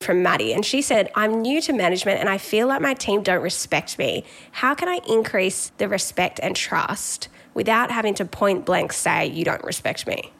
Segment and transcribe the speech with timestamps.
[0.00, 3.22] from Maddie, and she said, I'm new to management and I feel like my team
[3.22, 4.24] don't respect me.
[4.52, 9.44] How can I increase the respect and trust without having to point blank say, you
[9.44, 10.32] don't respect me?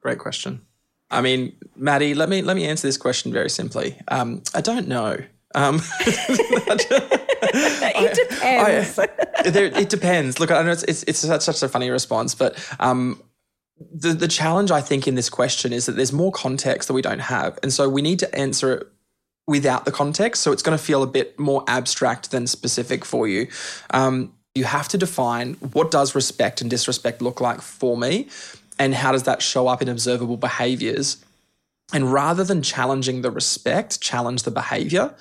[0.00, 0.62] Great question.
[1.10, 3.98] I mean, Maddie, let me let me answer this question very simply.
[4.08, 5.16] Um, I don't know.
[5.54, 6.98] Um, it
[8.28, 8.98] depends.
[8.98, 9.08] I,
[9.38, 10.38] I, there, it depends.
[10.38, 13.20] Look, I know it's it's, it's such, such a funny response, but um,
[13.92, 17.02] the the challenge I think in this question is that there's more context that we
[17.02, 18.86] don't have, and so we need to answer it
[19.48, 20.42] without the context.
[20.42, 23.48] So it's going to feel a bit more abstract than specific for you.
[23.90, 28.28] Um, you have to define what does respect and disrespect look like for me,
[28.78, 31.16] and how does that show up in observable behaviors.
[31.94, 35.14] And rather than challenging the respect, challenge the behavior,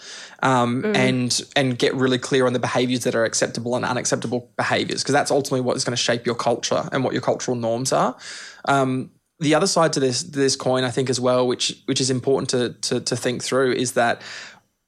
[0.43, 0.95] um, mm.
[0.95, 5.13] and and get really clear on the behaviors that are acceptable and unacceptable behaviors, because
[5.13, 8.17] that's ultimately what is going to shape your culture and what your cultural norms are.
[8.65, 12.09] Um, the other side to this this coin, I think, as well, which which is
[12.09, 14.21] important to, to to think through, is that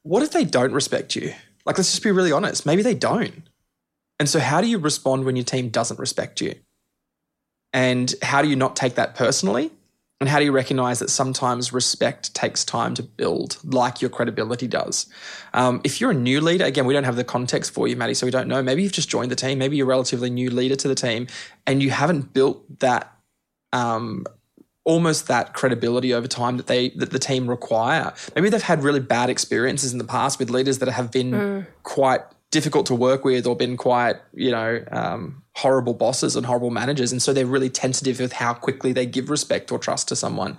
[0.02, 1.32] what if they don't respect you?
[1.66, 2.66] Like, let's just be really honest.
[2.66, 3.42] Maybe they don't.
[4.18, 6.54] And so, how do you respond when your team doesn't respect you?
[7.72, 9.70] And how do you not take that personally?
[10.20, 14.66] And how do you recognize that sometimes respect takes time to build, like your credibility
[14.66, 15.06] does?
[15.54, 18.12] Um, if you're a new leader, again, we don't have the context for you, Maddie,
[18.12, 18.62] so we don't know.
[18.62, 19.58] Maybe you've just joined the team.
[19.58, 21.26] Maybe you're a relatively new leader to the team,
[21.66, 23.16] and you haven't built that
[23.72, 24.26] um,
[24.90, 28.12] almost that credibility over time that they that the team require.
[28.34, 31.66] Maybe they've had really bad experiences in the past with leaders that have been mm.
[31.84, 36.70] quite difficult to work with or been quite you know um, horrible bosses and horrible
[36.70, 40.16] managers, and so they're really tentative with how quickly they give respect or trust to
[40.16, 40.58] someone.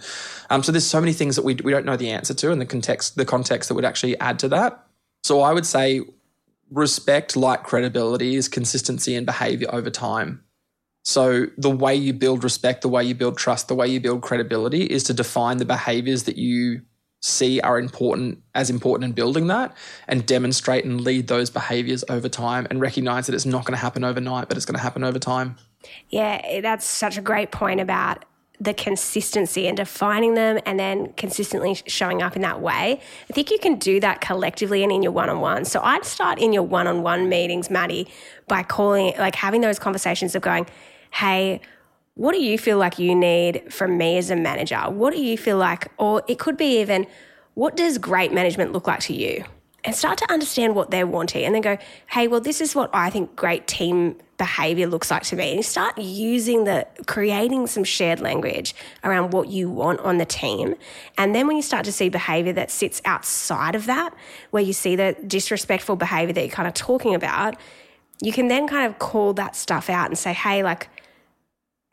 [0.50, 2.62] Um, so there's so many things that we we don't know the answer to, and
[2.62, 4.88] the context the context that would actually add to that.
[5.24, 6.02] So I would say
[6.72, 10.42] respect, like credibility, is consistency and behavior over time.
[11.04, 14.22] So the way you build respect, the way you build trust, the way you build
[14.22, 16.82] credibility is to define the behaviors that you
[17.22, 19.76] see are important as important in building that
[20.08, 23.80] and demonstrate and lead those behaviors over time and recognize that it's not going to
[23.80, 25.56] happen overnight but it's going to happen over time.
[26.10, 28.26] Yeah, that's such a great point about
[28.62, 33.02] the consistency and defining them and then consistently showing up in that way.
[33.28, 35.66] I think you can do that collectively and in your one on one.
[35.66, 38.08] So I'd start in your one on one meetings, Maddie,
[38.48, 40.68] by calling, like having those conversations of going,
[41.10, 41.60] hey,
[42.14, 44.78] what do you feel like you need from me as a manager?
[44.78, 47.08] What do you feel like, or it could be even,
[47.56, 49.44] what does great management look like to you?
[49.84, 51.78] And start to understand what they're wanting and then go,
[52.12, 55.50] hey, well, this is what I think great team behavior looks like to me.
[55.50, 60.26] And you start using the, creating some shared language around what you want on the
[60.26, 60.76] team.
[61.18, 64.14] And then when you start to see behavior that sits outside of that,
[64.52, 67.56] where you see the disrespectful behavior that you're kind of talking about,
[68.22, 70.90] you can then kind of call that stuff out and say, hey, like,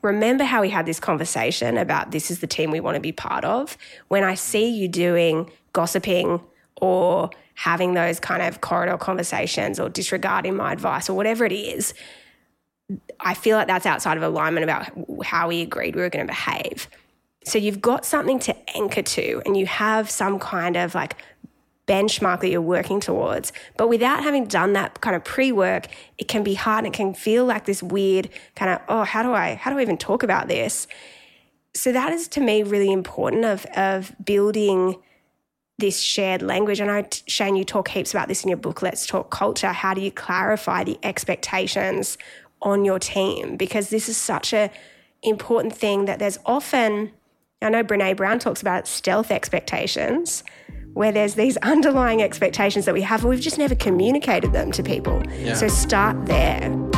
[0.02, 3.12] remember how we had this conversation about this is the team we want to be
[3.12, 3.76] part of.
[4.08, 6.40] When I see you doing gossiping
[6.80, 11.94] or having those kind of corridor conversations or disregarding my advice or whatever it is,
[13.20, 14.90] I feel like that's outside of alignment about
[15.24, 16.88] how we agreed we were going to behave.
[17.44, 21.16] So you've got something to anchor to, and you have some kind of like
[21.86, 23.52] benchmark that you're working towards.
[23.76, 25.86] But without having done that kind of pre-work,
[26.18, 29.22] it can be hard and it can feel like this weird kind of, oh, how
[29.22, 30.86] do I how do I even talk about this?
[31.74, 34.96] So that is to me really important of of building
[35.78, 36.80] this shared language.
[36.80, 39.72] I know Shane, you talk heaps about this in your book, Let's Talk Culture.
[39.72, 42.18] How do you clarify the expectations
[42.60, 43.56] on your team?
[43.56, 44.70] Because this is such a
[45.22, 47.12] important thing that there's often
[47.60, 50.44] I know Brene Brown talks about stealth expectations,
[50.94, 54.82] where there's these underlying expectations that we have, and we've just never communicated them to
[54.82, 55.22] people.
[55.32, 55.54] Yeah.
[55.54, 56.97] So start there.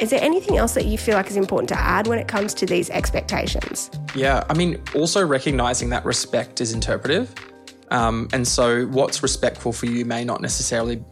[0.00, 2.54] Is there anything else that you feel like is important to add when it comes
[2.54, 3.90] to these expectations?
[4.14, 7.34] Yeah, I mean, also recognizing that respect is interpretive.
[7.90, 11.02] Um, and so what's respectful for you may not necessarily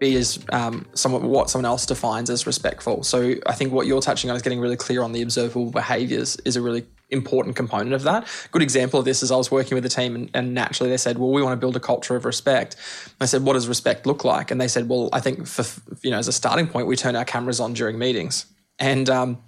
[0.00, 3.04] be as um, what someone else defines as respectful.
[3.04, 6.36] So I think what you're touching on is getting really clear on the observable behaviors
[6.44, 8.26] is a really important component of that.
[8.50, 10.96] Good example of this is I was working with a team and, and, naturally they
[10.96, 12.76] said, well, we want to build a culture of respect.
[13.20, 14.50] I said, what does respect look like?
[14.50, 15.64] And they said, well, I think for,
[16.02, 18.46] you know, as a starting point, we turn our cameras on during meetings.
[18.78, 19.42] And um,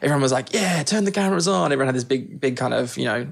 [0.00, 1.72] everyone was like, yeah, turn the cameras on.
[1.72, 3.28] Everyone had this big, big kind of, you know,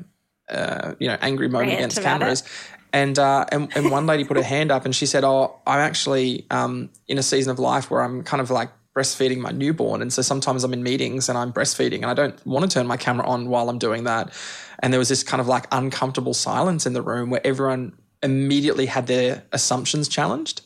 [0.49, 2.41] uh, you know, angry moment Rant against cameras.
[2.41, 2.49] It.
[2.93, 5.81] And, uh, and and one lady put her hand up and she said, "Oh, I'm
[5.81, 10.03] actually um, in a season of life where I'm kind of like breastfeeding my newborn.
[10.03, 12.87] And so sometimes I'm in meetings and I'm breastfeeding and I don't want to turn
[12.89, 14.33] my camera on while I'm doing that.
[14.81, 17.93] And there was this kind of like uncomfortable silence in the room where everyone
[18.25, 20.63] immediately had their assumptions challenged.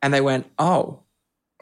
[0.00, 1.00] And they went, oh,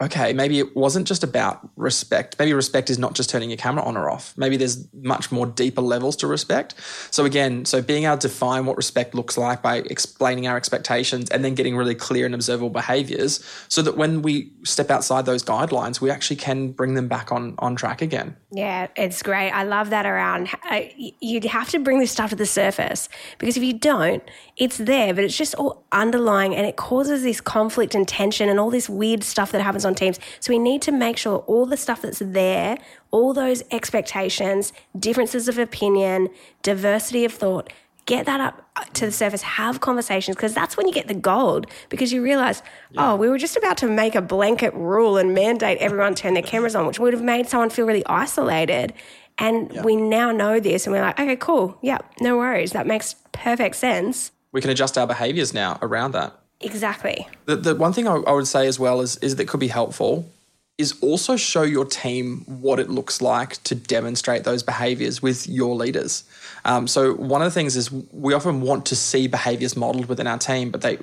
[0.01, 2.35] okay, maybe it wasn't just about respect.
[2.37, 4.33] Maybe respect is not just turning your camera on or off.
[4.35, 6.75] Maybe there's much more deeper levels to respect.
[7.11, 11.29] So again, so being able to define what respect looks like by explaining our expectations
[11.29, 15.43] and then getting really clear and observable behaviors so that when we step outside those
[15.43, 18.35] guidelines, we actually can bring them back on on track again.
[18.51, 19.51] Yeah, it's great.
[19.51, 23.07] I love that around uh, you have to bring this stuff to the surface
[23.37, 24.23] because if you don't,
[24.57, 28.59] it's there, but it's just all underlying and it causes this conflict and tension and
[28.59, 30.19] all this weird stuff that happens on teams.
[30.39, 32.77] So we need to make sure all the stuff that's there,
[33.11, 36.29] all those expectations, differences of opinion,
[36.63, 37.71] diversity of thought,
[38.05, 41.13] get that up uh, to the surface, have conversations, because that's when you get the
[41.13, 41.67] gold.
[41.89, 42.61] Because you realize,
[42.91, 43.13] yeah.
[43.13, 46.43] oh, we were just about to make a blanket rule and mandate everyone turn their
[46.43, 48.93] cameras on, which would have made someone feel really isolated.
[49.37, 49.83] And yeah.
[49.83, 51.77] we now know this, and we're like, okay, cool.
[51.81, 52.71] Yeah, no worries.
[52.71, 54.31] That makes perfect sense.
[54.51, 56.39] We can adjust our behaviors now around that.
[56.65, 57.27] Exactly.
[57.45, 59.67] The, the one thing I, I would say as well is, is that could be
[59.67, 60.29] helpful
[60.77, 65.73] is also show your team what it looks like to demonstrate those behaviors with your
[65.75, 66.25] leaders.
[66.65, 70.27] Um, so one of the things is we often want to see behaviors modeled within
[70.27, 70.97] our team, but they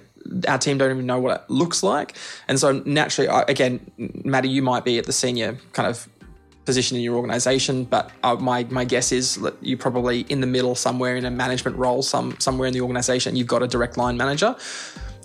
[0.47, 2.17] our team don't even know what it looks like.
[2.49, 3.81] And so naturally, again,
[4.25, 6.09] Maddie, you might be at the senior kind of
[6.65, 10.47] position in your organization, but uh, my my guess is that you're probably in the
[10.47, 13.37] middle somewhere in a management role, some somewhere in the organization.
[13.37, 14.55] You've got a direct line manager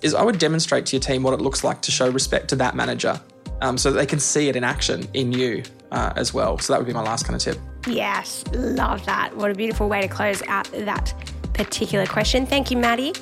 [0.02, 2.56] is I would demonstrate to your team what it looks like to show respect to
[2.58, 3.20] that manager
[3.62, 6.58] um, so that they can see it in action in you uh, as well.
[6.60, 7.58] So that would be my last kind of tip.
[7.88, 9.36] Yes, love that.
[9.36, 11.14] What a beautiful way to close out that
[11.54, 12.46] particular question.
[12.46, 13.14] Thank you, Maddie.